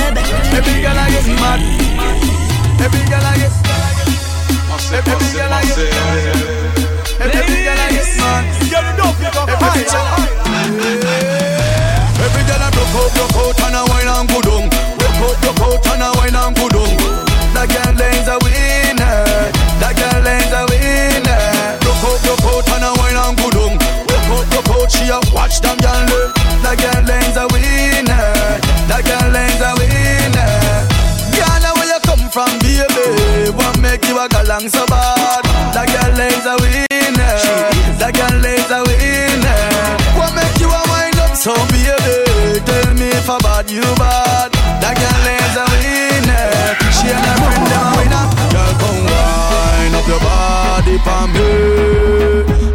[0.00, 0.16] mad.
[0.54, 1.60] Every girl I get mad.
[2.80, 3.52] Every girl I get.
[4.92, 5.78] Every girl I get.
[7.20, 8.44] Every girl I get mad.
[8.60, 10.30] Every girl I
[12.20, 14.68] Every girl I broke out, broke out and a wine and good on.
[14.98, 16.59] Broke out, broke out and a wine and good
[43.62, 44.52] bad, you bad.
[44.80, 46.76] That girl is a winner.
[46.96, 48.26] She and her friend them winner.
[48.52, 51.48] Girl, come wind up your body for me.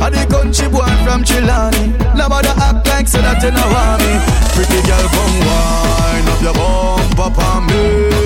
[0.02, 1.94] I the country boy from Chilani.
[2.16, 3.66] Nobody act like so that you know
[4.02, 4.12] me.
[4.54, 8.25] Pretty girl, come wind up your bumper for me.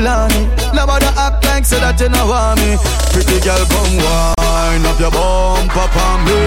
[0.00, 0.74] From Chilani.
[0.74, 2.76] Nobody act like so that you know want me.
[3.12, 6.40] Pretty girl, come wind up your bumper for me.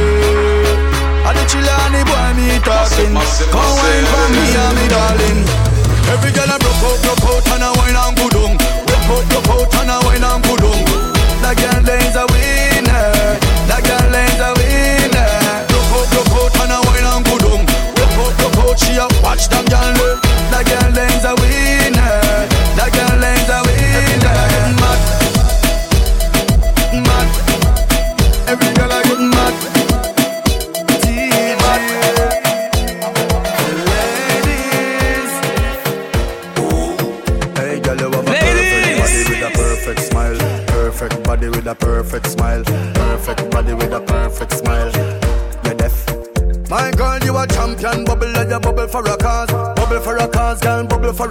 [1.23, 3.13] I'm the Chilani boy, me talking.
[3.51, 3.83] Come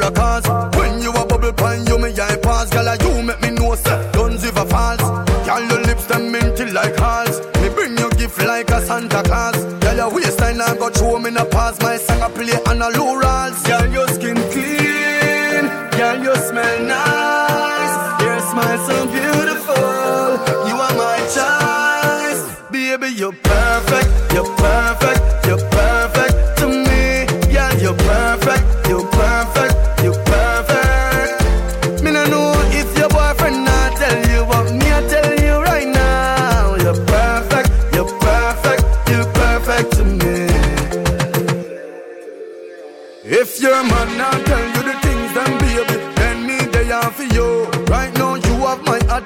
[0.03, 0.71] a.
[0.79, 2.89] When you a bubble pan, you me eye pass, girl.
[2.89, 4.11] and You make me know, sir.
[4.13, 5.01] Don't give a false.
[5.47, 7.41] Girl, your lips them minty like halls.
[7.61, 9.57] Me bring you gift like a Santa Claus.
[9.83, 11.81] Girl, your waistline I got through me na pass.
[11.81, 13.12] My song I play on a low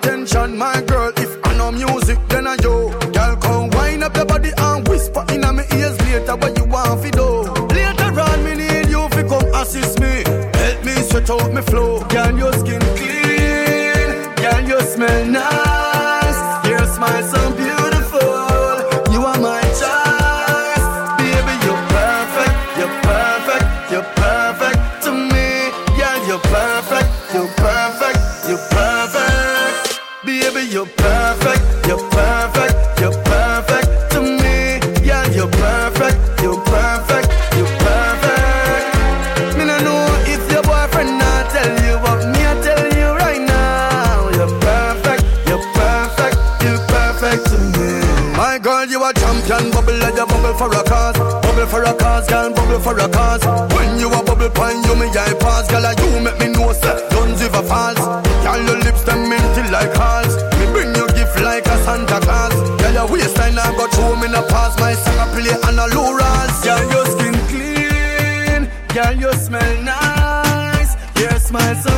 [0.06, 1.12] attention, my girl.
[1.16, 2.90] If I know music, then I yo.
[3.12, 6.55] Girl, come wind up your body and whisper in my ears later what
[30.76, 34.76] you're perfect, you're perfect, you're perfect to me.
[35.00, 39.56] Yeah, you're perfect, you're perfect, you're perfect.
[39.56, 43.40] Me no know if your boyfriend not tell you, but me I tell you right
[43.40, 44.28] now.
[44.36, 48.36] You're perfect, you're perfect, you're perfect to me.
[48.36, 51.16] My girl, you a champion, bubble like a bubble for a cause.
[51.16, 53.42] Bubble for a cause, girl, bubble for a cause.
[53.72, 57.00] When you a bubble pine, you me eye pass, girl, you make me know, sir.
[57.08, 58.04] Don't ever false.
[58.44, 60.55] Girl, your lips them minty like halls.
[61.56, 62.52] Like a Santa Claus.
[62.80, 64.78] Girl, your waistline I got through me na pass.
[64.78, 66.56] My song I play on a rolls.
[66.64, 68.62] Girl, your skin clean.
[68.92, 70.92] Girl, you smell nice.
[71.16, 71.95] Your smile so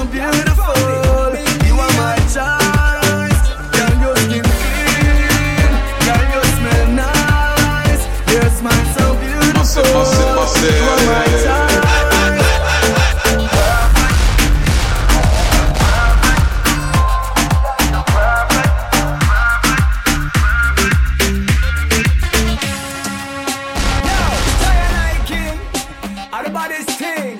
[27.20, 27.38] thing.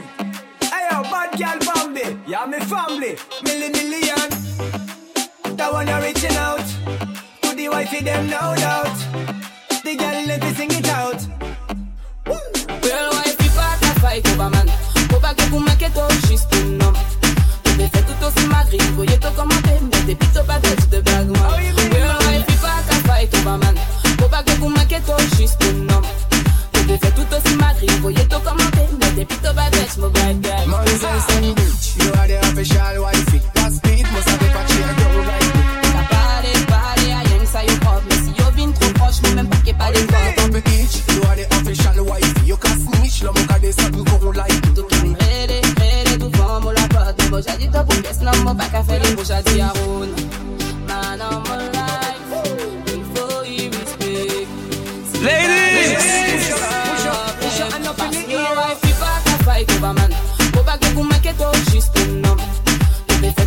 [0.72, 2.04] Hey, yo, bad girl Bambi.
[2.26, 3.16] Yeah, me family.
[3.44, 4.28] Million.
[5.56, 6.66] That one you're reaching out.
[7.42, 8.96] To the wifey, them no doubt.
[9.84, 11.20] The girl let me sing it out.
[12.26, 12.38] Woo.
[12.82, 14.68] Girl, wifey, pas fight over man.
[15.10, 16.98] Faut pas que vous m'inquiétez, juste un homme.
[17.78, 18.78] Vous fait tout aussi magri.
[18.96, 21.48] Voyez tout commenter, mais t'es plutôt pas de bague, moi.
[21.92, 23.76] Girl, wifey, pas fight over man.
[24.20, 25.87] Faut pas que vous m'inquiétez, juste un homme.
[48.58, 49.14] pas qu'à faire les.
[50.88, 52.30] Man my life,
[53.70, 54.46] respect.
[55.22, 56.52] Ladies!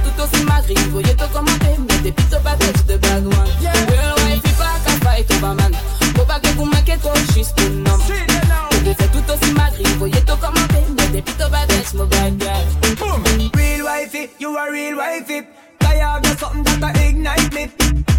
[0.04, 0.44] Tout aussi
[0.92, 1.52] voyez-toi comment.
[15.02, 15.46] wife it.
[15.80, 17.64] Tired got something that I ignite me.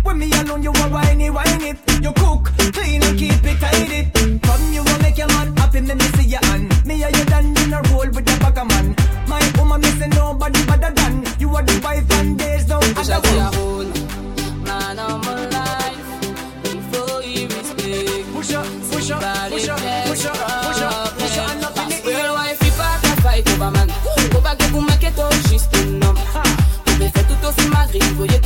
[0.02, 1.78] When me alone, you a whiny, whine it.
[2.04, 2.41] You cook
[27.94, 28.41] écrit, veuillez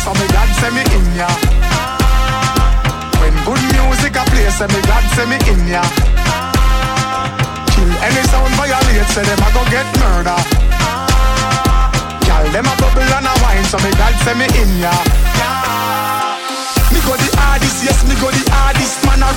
[0.00, 1.28] so me dad send me in ya.
[3.20, 5.82] When good music a play, send me dad send me in ya.
[7.72, 10.40] Kill any sound violate, say them a go get murder.
[12.24, 14.94] Girl, them a bubble and a wine, so me dad send me in ya.
[16.92, 19.29] Me go the hardest, yes, me go the hardest, man a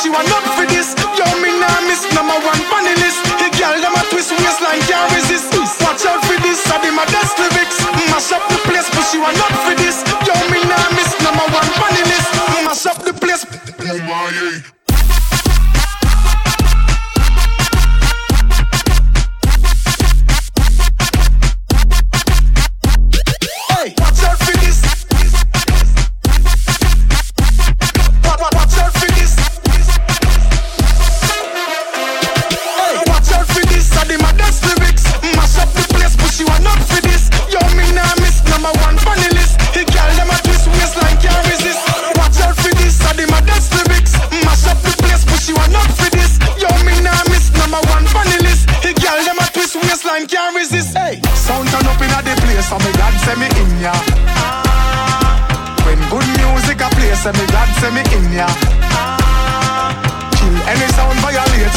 [0.00, 0.96] she want up for this.
[1.16, 3.20] Yo, me nah miss number one funny list.
[3.36, 5.52] The girl them a twist waistline can't resist.
[5.84, 7.76] Watch out for this, I be my best lyrics.
[8.08, 10.00] Mash up the place, but she want up for this.
[10.24, 12.32] Yo, me nah miss number one funny list.
[12.64, 13.44] Mash up the place.
[13.84, 14.79] Yeah.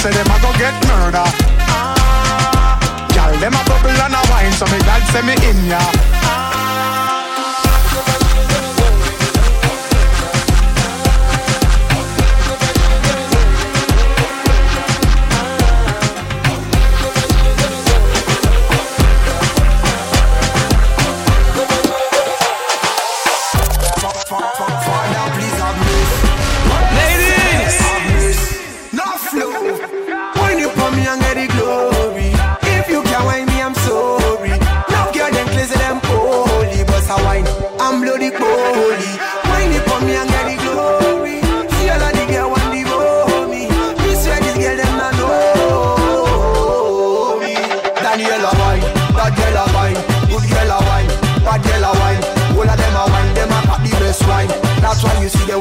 [0.03, 1.23] Say them a go get murder.
[1.71, 2.75] Ah.
[3.15, 6.12] Girl, them a bubble and a wine, so me God send me in ya.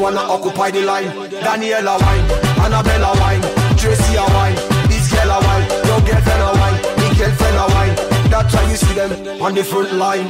[0.02, 1.10] Wanna occupy the line.
[1.30, 2.26] Daniela wine,
[2.64, 3.42] Annabella wine,
[3.78, 4.56] Tracy a wine,
[4.88, 7.94] this girl a wine, your girlfriend a wine, me girlfriend a wine.
[8.30, 10.28] That's why you see them on the front line.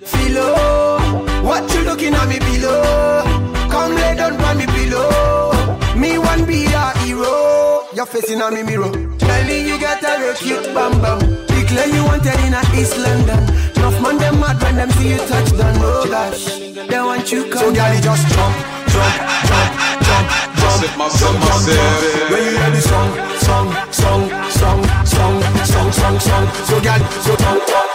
[0.00, 0.98] Philo,
[1.42, 3.22] what you looking at me below?
[3.70, 5.52] Come lay down by me below.
[5.96, 7.84] Me one be a hero.
[7.94, 8.90] You're facing on me mirror.
[9.18, 11.55] Tell me you got a cute bam bam.
[11.66, 13.42] Declare you wanted in a East London.
[13.74, 15.74] Enough man them mad when them see you touch down.
[15.78, 17.58] Oh gosh, they want you come.
[17.58, 18.54] So girlie just jump,
[18.86, 19.14] jump,
[19.50, 19.70] jump,
[20.06, 20.26] jump,
[20.62, 20.78] jump,
[21.18, 22.30] jump, jump.
[22.30, 23.10] When you hear the song,
[23.42, 26.46] song, song, song, song, song, song, song.
[26.70, 27.85] So girlie, so jump, jump.